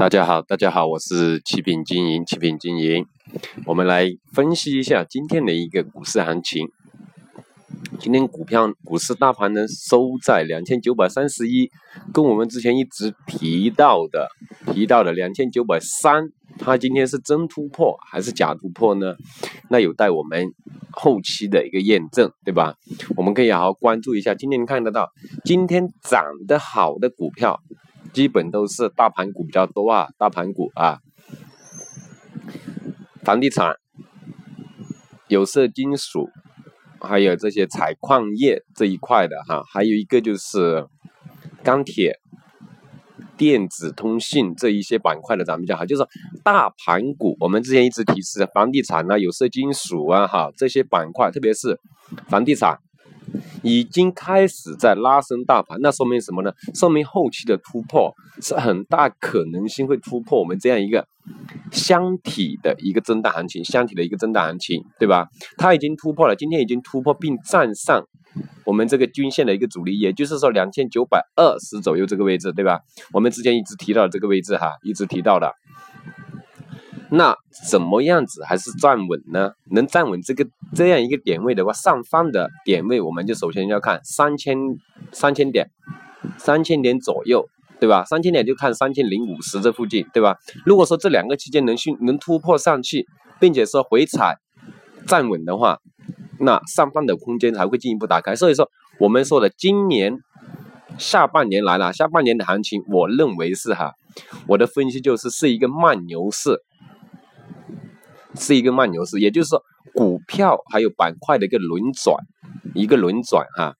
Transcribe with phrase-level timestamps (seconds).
[0.00, 3.04] 大家好，大家好，我是七品经营，七品经营，
[3.66, 6.66] 我们来分析一下今天的一个股市行情。
[7.98, 11.70] 今天股票股市大盘呢收在两千九百三十一，
[12.14, 14.26] 跟我们之前一直提到的
[14.72, 19.16] 提到的两千九百三，它今天是真突破还是假突破呢？
[19.68, 20.46] 那有待我们
[20.92, 22.74] 后期的一个验证，对吧？
[23.16, 24.34] 我们可以好好关注一下。
[24.34, 25.10] 今天看得到，
[25.44, 27.60] 今天涨得好的股票。
[28.12, 30.98] 基本都是大盘股比较多啊，大盘股啊，
[33.22, 33.76] 房地产、
[35.28, 36.28] 有色金属，
[37.00, 40.86] 还有这些采矿业这一块的哈，还有一个就是
[41.62, 42.18] 钢铁、
[43.36, 46.04] 电子通信这一些板块的涨比较好，就是
[46.42, 47.36] 大盘股。
[47.38, 51.78] 我们之前一直提示房地产啊、有色金属啊哈这些板块，特别是
[52.28, 52.78] 房地产。
[53.62, 56.52] 已经开始在拉升大盘，那说明什么呢？
[56.74, 61.06] 说明后期的突破是很大可能性会突破我们这样一个
[61.70, 65.28] 箱体的一个震荡行情，箱体的一个震荡行情，对吧？
[65.56, 68.04] 它已经突破了，今天已经突破并站上
[68.64, 72.80] 我们这个均线的一个阻力，也就是说两千九百二十左右这个位置，对吧？
[73.12, 75.52] 我们之前一直提到这个位置哈，一直提到的。
[77.12, 77.36] 那
[77.68, 79.50] 怎么样子还是站稳呢？
[79.72, 84.56] 能站稳这个这样一个点位的话，上方的点位我们就首先要看三千
[85.10, 85.66] 三千点，
[86.38, 87.44] 三千点左右，
[87.80, 88.04] 对吧？
[88.04, 90.36] 三千点就看三千零五十这附近，对吧？
[90.64, 93.04] 如果说这两个区间能迅能突破上去，
[93.40, 94.36] 并且说回踩
[95.08, 95.78] 站稳的话，
[96.38, 98.36] 那上方的空间才会进一步打开。
[98.36, 100.16] 所以说，我们说的今年
[100.96, 103.94] 下半年来了，下半年的行情，我认为是哈，
[104.46, 106.62] 我的分析就是是一个慢牛市。
[108.34, 112.16] 是一个慢牛市，也就是说，股票还有板块的一个轮转，
[112.74, 113.74] 一个轮转哈，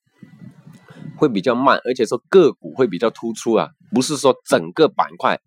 [1.17, 5.41] 会比较慢，而且说个股会比较突出啊，不是说整个板块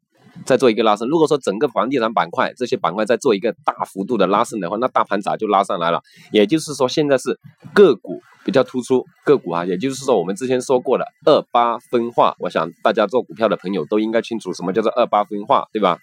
[0.45, 1.07] 在做一个拉升。
[1.07, 6.01] 如果说整个房地产板块这些板块在做一个大幅度的拉升的话，那大盘早就拉上来了。
[6.31, 7.37] 也就是说，现在是
[7.73, 15.99] 个股比较突出，个股啊，也就是说我们之前说过的二八分化，我想大家做股票的朋友都应该清楚什么叫做二八分化，对吧？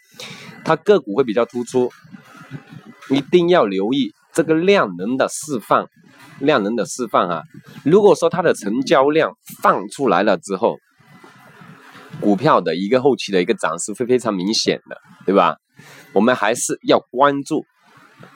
[0.64, 1.90] 它个股会比较突出。
[3.10, 5.88] 一定要留意这个量能的释放，
[6.38, 7.42] 量能的释放啊！
[7.84, 9.32] 如果说它的成交量
[9.62, 10.78] 放出来了之后，
[12.20, 15.56] 股票的一个后期的一个涨势会非常明显的，对吧？
[16.12, 17.64] 我们还是要关注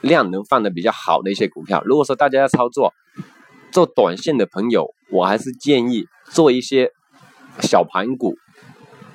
[0.01, 1.83] 量能放的比较好的一些股票。
[1.85, 2.93] 如果说大家要操作
[3.71, 6.91] 做短线的朋友，我还是建议做一些
[7.61, 8.35] 小盘股、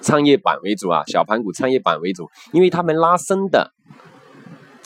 [0.01, 3.73] 创业板为主啊，小盘股、创业板为主，因为他们拉升的。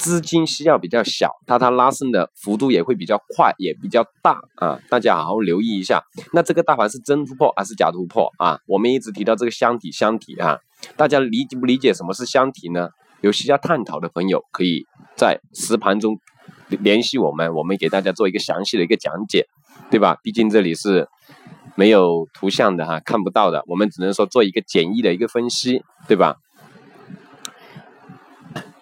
[0.04, 4.78] 资金需要比较小，它它拉升的幅度也会比较快，也比较大啊！
[4.90, 6.04] 大家好好留意一下。
[6.34, 8.60] 那这个大盘是真突破还是假突破啊？
[8.68, 10.60] 我们一直提到这个箱体，箱体啊，
[10.98, 12.90] 大家理不理解什么是箱体呢？
[13.22, 14.84] 有需要探讨的朋友，可以
[15.16, 16.20] 在实盘中
[16.68, 19.46] 联系我们，我们给大家做一个详细的一个讲解，
[19.90, 20.18] 对吧？
[20.22, 21.08] 毕竟这里是
[21.78, 26.36] 没有图像的哈，看不到的，我们只能说做一个简易的一个分析，对吧？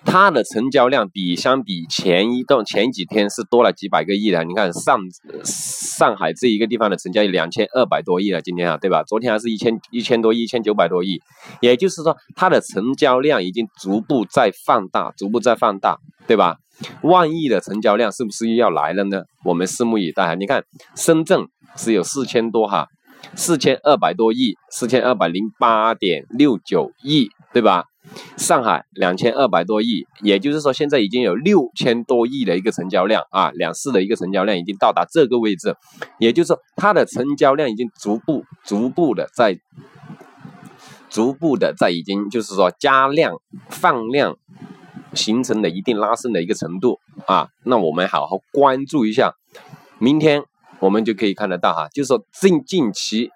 [0.03, 4.99] 它的成交量比相比前一段前几天是多了几百个亿的，你看上
[5.43, 9.03] 上海这一个地方的成交有两千二百多亿了，今天啊，对吧？
[9.03, 11.21] 昨天还是一千一千多亿，一千九百多亿，
[11.61, 15.97] 也就是说它的成交量已经逐步在放大，逐步在放大，
[16.27, 16.57] 对吧？
[17.03, 19.23] 万亿的成交量是不是又要来了呢？
[19.45, 20.35] 我们拭目以待。
[20.35, 20.63] 你看
[20.95, 22.87] 深圳只有四千多哈，
[23.35, 27.85] 四千二百多亿，四千二百零八点六九亿，对吧？
[28.35, 35.75] 上海两千二百多亿，也就是说现在已经有六千多亿的一个成交量啊，两市的一个成交量已经到达这个位置，
[36.19, 39.59] 也就是说它的成交量已经逐步、逐步的在、
[41.09, 43.35] 逐步的在已经就是说加量
[43.69, 44.35] 放量，
[45.13, 47.49] 形成了一定拉升的一个程度啊。
[47.63, 49.35] 那我们好好关注一下，
[49.99, 50.43] 明天
[50.79, 53.29] 我们就可以看得到哈，就是说近近期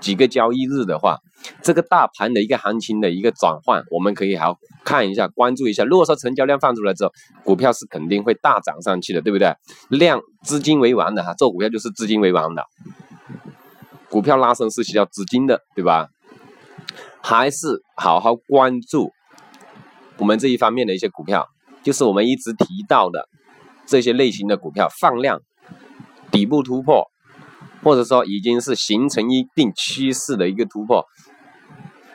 [0.00, 1.18] 几个交易日的话。
[1.62, 5.84] 这个大盘的一个行情的一个转换，我们可以好看一下，关注一下。
[5.84, 7.12] 如果说成交量放出来之后，
[7.44, 9.54] 股票是肯定会大涨上去的，对不对？
[9.88, 12.64] 量资金为王的哈，做股票就是资金为王的，
[14.08, 16.08] 股票拉升是需要资金的，对吧？
[17.22, 19.10] 还是好好关注
[20.18, 21.46] 我们这一方面的一些股票，
[21.82, 23.28] 就是我们一直提到的
[23.86, 25.40] 这些类型的股票，放量，
[26.30, 27.06] 底部突破。
[27.80, 31.06] 或者说已经是形成一定趋势的一个突破，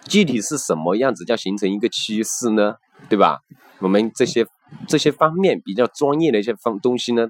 [0.07, 2.75] 具体是什么样子叫形成一个趋势呢？
[3.09, 3.39] 对吧？
[3.79, 4.45] 我们这些
[4.87, 7.27] 这些方面比较专业的一些方东西呢，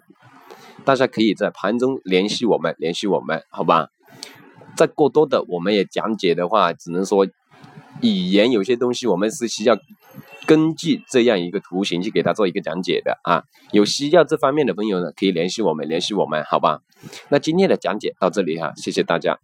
[0.86, 3.90] 大家可以在盘中联系我们，联系我们，好吧？
[4.76, 7.26] 再过多的我们也讲解的话，只能说
[8.02, 9.78] 语言有些东西我们是需要
[10.46, 13.44] 根据这样一个图形去给他做一个讲解的啊。
[13.72, 16.82] 有需要这方面的朋友呢，可以联系我们，联系我们，好吧？
[17.30, 19.40] 那今天的讲解到这里哈，谢谢大家。